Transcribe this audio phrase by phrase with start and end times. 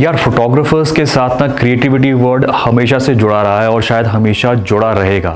[0.00, 4.52] यार फोटोग्राफर्स के साथ ना क्रिएटिविटी वर्ड हमेशा से जुड़ा रहा है और शायद हमेशा
[4.54, 5.32] जुड़ा रहेगा।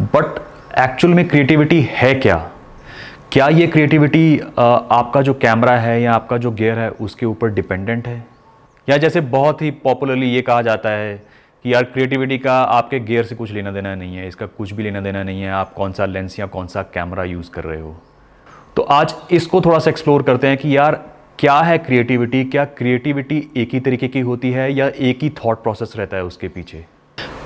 [0.00, 0.38] बट
[0.78, 2.36] एक्चुअल में क्रिएटिविटी है क्या?
[3.32, 8.08] क्या ये क्रिएटिविटी आपका जो कैमरा है या आपका जो गियर है, उसके ऊपर डिपेंडेंट
[8.08, 8.24] है?
[8.88, 11.14] या जैसे बहुत ही पॉपुलरली ये कहा जाता है
[11.64, 14.82] कि यार क्रिएटिविटी का आपके गियर से कुछ लेना देना नहीं है, इसका कुछ भी
[14.82, 17.80] लेना देना नहीं है, आप कौन सा लेंस या कौन सा कैमरा यूज़ कर रहे
[17.80, 17.96] हो?
[18.76, 21.02] तो आज इसको थोड़ा सा एक्सप्लोर करते हैं कि यार
[21.44, 25.62] क्या है क्रिएटिविटी क्या क्रिएटिविटी एक ही तरीके की होती है या एक ही थॉट
[25.62, 26.84] प्रोसेस रहता है उसके पीछे?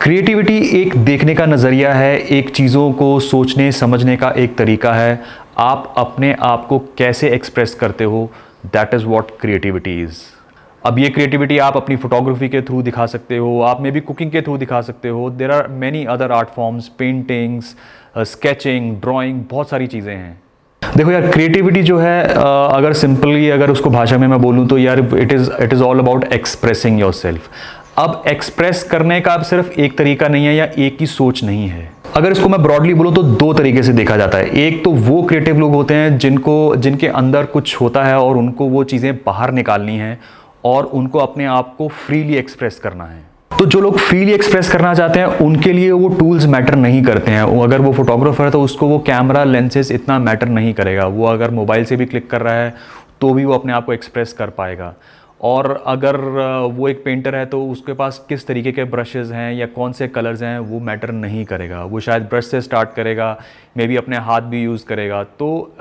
[0.02, 5.20] क्रिएटिविटी एक देखने का नज़रिया है, एक चीज़ों को सोचने, समझने का एक तरीका है।
[5.58, 8.30] आप अपने आप को कैसे एक्सप्रेस करते हो?
[8.66, 10.22] That is what creativity is
[10.84, 14.30] अब ये क्रिएटिविटी आप अपनी फोटोग्राफी के थ्रू दिखा सकते हो, आप मे बी कुकिंग
[14.30, 17.76] के थ्रू दिखा सकते हो। There are many other art forms paintings
[18.18, 20.40] sketching drawing बहुत सारी चीज़ें हैं।
[20.96, 24.98] देखो यार क्रिएटिविटी जो है अगर सिंपली अगर उसको भाषा में मैं बोलूँ तो यार
[24.98, 27.50] it is it is all about expressing yourself
[27.98, 31.68] अब एक्सप्रेस करने का अब सिर्फ़ एक तरीका नहीं है या एक ही सोच नहीं
[31.68, 34.90] है। अगर इसको मैं ब्रॉडली बोलूँ तो दो तरीके से देखा जाता है। एक तो
[34.90, 39.14] वो क्रिएटिव लोग होते हैं जिनको, जिनके अंदर कुछ होता है और उनको वो चीज़ें
[39.26, 40.18] बाहर निकालनी हैं
[40.64, 43.22] और उनको अपने आप को फ्रीली एक्सप्रेस करना है।
[43.58, 47.30] तो जो लोग फ्रीली एक्सप्रेस करना चाहते हैं, उनके लिए वो टूल्स मैटर नहीं करते
[47.30, 51.26] हैं। अगर वो फोटोग्राफर है तो उसको वो कैमरा लेंसेज इतना मैटर नहीं करेगा। वो
[51.26, 52.74] अगर मोबाइल से भी क्लिक कर रहा है
[53.20, 54.94] तो भी वो अपने आप को एक्सप्रेस कर पाएगा।
[55.40, 56.16] और अगर
[56.72, 60.08] वो एक पेंटर है तो उसके पास किस तरीके के ब्रशेज़ हैं या कौन से
[60.08, 63.36] कलर्स हैं, वो मैटर नहीं करेगा। वो शायद ब्रश से स्टार्ट करेगा
[63.76, 65.76] मे बी अपने हाथ भी यूज़ करेगा। तो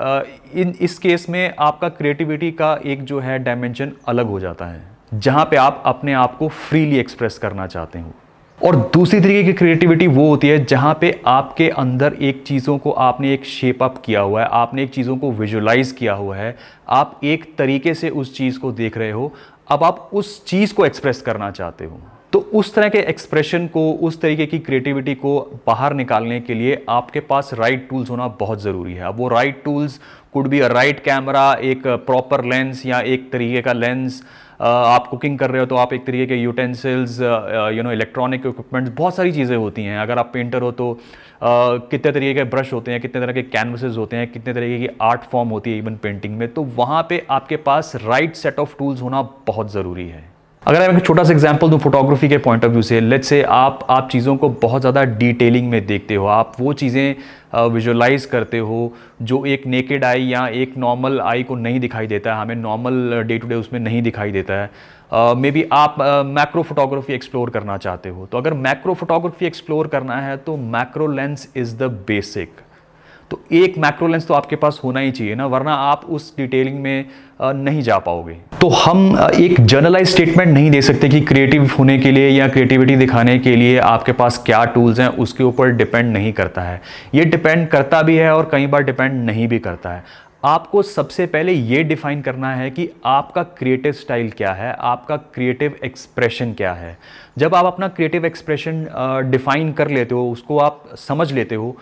[0.54, 4.97] इन, इस केस में आपका क्रिएटिविटी का एक जो है डायमेंशन अलग हो जाता है।
[5.14, 8.12] जहाँ पे आप अपने आप को फ्रीली एक्सप्रेस करना चाहते हो।
[8.58, 12.90] और दूसरी तरीके की क्रिएटिविटी वो होती है जहाँ पे आपके अंदर एक चीज़ों को
[12.90, 16.56] आपने एक शेप अप किया हुआ है, आपने एक चीज़ों को विजुलाइज किया हुआ है,
[16.88, 19.32] आप एक तरीके से उस चीज़ को देख रहे हो,
[19.70, 22.00] अब आप उस चीज़ को एक्सप्रेस करना चाहते हो।
[22.32, 26.84] तो उस तरह के एक्सप्रेशन को, उस तरीके की क्रिएटिविटी को बाहर निकालने के लिए
[26.88, 29.98] आपके पास राइट टूल्स होना बहुत ज़रूरी है। अब वो right tools
[30.32, 34.22] could be a right camera एक प्रॉपर लेंस या एक तरीके का लेंस
[34.60, 38.92] आप कुकिंग कर रहे हो तो आप एक तरीके के utensils you know electronic equipments
[38.96, 40.92] बहुत सारी चीज़ें होती हैं। अगर आप पेंटर हो तो
[41.42, 44.94] कितने तरीके के ब्रश होते हैं, कितने तरह के कैनवसेज होते हैं, कितने तरीके की
[45.02, 48.76] आर्ट फॉर्म होती है इवन पेंटिंग में तो वहाँ पर आपके पास राइट सेट ऑफ़
[48.78, 50.24] टूल्स होना बहुत ज़रूरी है।
[50.68, 53.42] अगर मैं एक छोटा सा एग्जांपल दूँ फोटोग्राफी के पॉइंट ऑफ़ व्यू से लेट्स से
[53.42, 58.58] आप आप चीज़ों को बहुत ज़्यादा डिटेलिंग में देखते हो आप वो चीज़ें विजुलाइज करते
[58.58, 58.92] हो
[59.22, 63.22] जो एक नेकेड आई या एक नॉर्मल आई को नहीं दिखाई देता है हमें नॉर्मल
[63.28, 64.70] डे टू डे उसमें नहीं दिखाई देता है।
[65.36, 65.96] मे uh, बी आप
[66.26, 71.06] मैक्रो फोटोग्राफी एक्सप्लोर करना चाहते हो। तो अगर मैक्रो फोटोग्राफी एक्सप्लोर करना है तो macro
[71.06, 72.60] lens is the basic
[73.30, 76.78] तो एक मैक्रो लेंस तो आपके पास होना ही चाहिए ना, वरना आप उस डिटेलिंग
[76.80, 77.04] में
[77.40, 82.10] नहीं जा पाओगे। तो हम एक जर्नलाइज स्टेटमेंट नहीं दे सकते कि क्रिएटिव होने के
[82.10, 86.32] लिए या क्रिएटिविटी दिखाने के लिए आपके पास क्या टूल्स हैं, उसके ऊपर डिपेंड नहीं
[86.32, 86.80] करता है।
[87.14, 90.02] ये डिपेंड करता भी है और कई बार डिपेंड नहीं भी करता है।
[90.44, 95.76] आपको सबसे पहले ये डिफाइन करना है कि आपका क्रिएटिव स्टाइल क्या है, आपका क्रिएटिव
[95.84, 96.96] एक्सप्रेशन क्या है।
[97.38, 98.86] जब आप अपना क्रिएटिव एक्सप्रेशन
[99.30, 101.76] डिफाइन कर लेते हो, उसको आप समझ लेते हो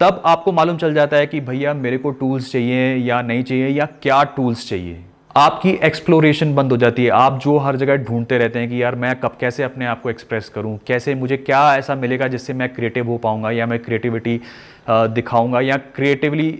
[0.00, 3.68] तब आपको मालूम चल जाता है कि भैया मेरे को टूल्स चाहिए या नहीं चाहिए
[3.68, 5.00] या क्या टूल्स चाहिए।
[5.36, 8.94] आपकी एक्सप्लोरेशन बंद हो जाती है। आप जो हर जगह ढूंढते रहते हैं कि यार
[8.94, 12.72] मैं कब कैसे अपने आप को एक्सप्रेस करूँ, कैसे मुझे क्या ऐसा मिलेगा जिससे मैं
[12.74, 14.40] क्रिएटिव हो पाऊँगा या मैं क्रिएटिविटी
[14.88, 16.50] दिखाऊँगा या क्रिएटिवली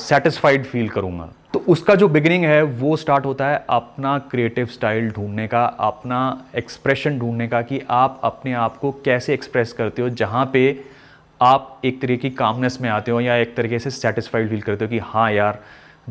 [0.00, 5.10] सेटिस्फाइड फील करूँगा। तो उसका जो बिगिनिंग है, वो स्टार्ट होता है अपना क्रिएटिव स्टाइल
[5.10, 10.08] ढूँढने का, अपना एक्सप्रेशन ढूँढने का कि आप अपने आप को कैसे एक्सप्रेस करते हो,
[10.10, 10.94] जहाँ पे
[11.40, 14.84] आप एक तरीके की कामनेस में आते हो या एक तरीके से सेटिस्फाइड फील करते
[14.84, 15.62] हो कि हाँ यार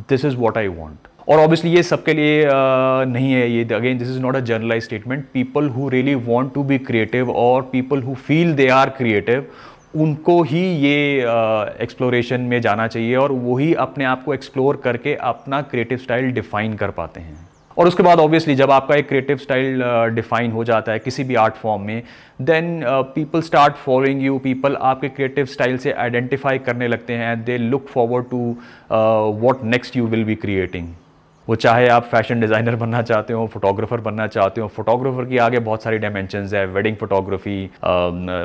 [0.10, 2.48] this is what I want और ऑब्वियसली ये सबके लिए
[3.08, 6.64] नहीं है ये। Again this is not a generalize statement people who really want to
[6.64, 9.46] be creative और people who feel they are creative
[9.96, 11.18] उनको ही ये
[11.84, 16.74] एक्सप्लोरेशन में जाना चाहिए और वही अपने आप को एक्सप्लोर करके अपना क्रिएटिव स्टाइल डिफाइन
[16.74, 17.43] कर पाते हैं।
[17.78, 19.84] और उसके बाद ऑब्वियसली जब आपका एक क्रिएटिव स्टाइल
[20.16, 22.02] डिफाइन हो जाता है किसी भी आर्ट फॉर्म में
[22.42, 22.82] then
[23.16, 27.88] people start following you people आपके क्रिएटिव स्टाइल से आइडेंटिफाई करने लगते हैं they look
[27.88, 28.46] forward to
[29.42, 30.94] what next you will be creating
[31.48, 35.60] वो चाहे आप फ़ैशन डिज़ाइनर बनना चाहते हो फोटोग्राफर बनना चाहते हो फोटोग्राफर की आगे
[35.60, 37.58] बहुत सारी डायमेंशन है। वेडिंग फोटोग्राफी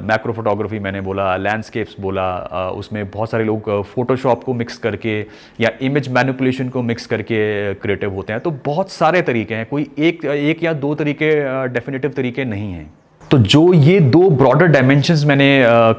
[0.04, 5.18] मैक्रो फोटोग्राफी मैंने बोला लैंडस्केप्स बोला uh, उसमें बहुत सारे लोग फोटोशॉप को मिक्स करके
[5.60, 9.90] या इमेज मैनिपुलेशन को मिक्स करके क्रिएटिव होते हैं। तो बहुत सारे तरीके हैं। कोई
[9.98, 11.32] एक एक या दो तरीके
[11.68, 12.90] डेफिनेटिव तरीके नहीं हैं।
[13.30, 15.46] तो जो ये दो ब्रॉडर डायमेंशंस मैंने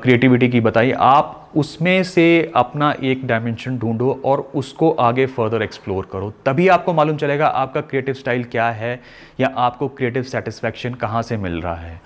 [0.02, 5.62] क्रिएटिविटी uh, की बताई आप उसमें से अपना एक डायमेंशन ढूंढो और उसको आगे फर्दर
[5.62, 9.00] एक्सप्लोर करो। तभी आपको मालूम चलेगा आपका क्रिएटिव स्टाइल क्या है
[9.40, 12.02] या आपको क्रिएटिव सेटिस्फैक्शन कहाँ से मिल रहा है।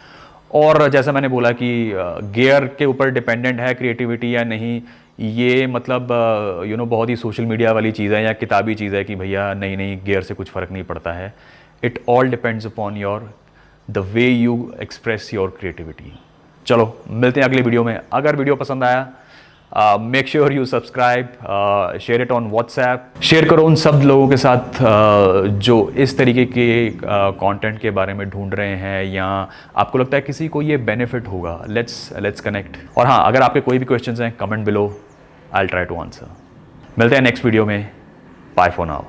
[0.53, 1.91] और जैसा मैंने बोला कि
[2.35, 4.81] गियर के ऊपर डिपेंडेंट है क्रिएटिविटी या नहीं
[5.19, 6.07] ये मतलब
[6.67, 9.53] यू नो बहुत ही सोशल मीडिया वाली चीज़ है या किताबी चीज़ है कि भैया
[9.53, 11.33] नहीं नहीं गेयर से कुछ फ़र्क नहीं पड़ता है।
[11.83, 13.31] It all depends upon your
[13.91, 16.13] the way you express your creativity
[16.65, 22.21] चलो मिलते हैं अगले वीडियो में। अगर वीडियो पसंद आया make sure you subscribe share
[22.21, 26.89] it on WhatsApp share करो उन सब लोगों के साथ uh, जो इस तरीके के
[27.03, 29.25] कंटेंट uh, के बारे में ढूंढ रहे हैं या
[29.75, 33.61] आपको लगता है किसी को ये बेनिफिट होगा। लेट्स लेट्स कनेक्ट और हाँ अगर आपके
[33.61, 34.85] कोई भी क्वेश्चंस हैं comment below
[35.53, 36.35] I try to answer
[36.99, 37.89] मिलते हैं नेक्स्ट वीडियो में।
[38.57, 39.03] Bye for now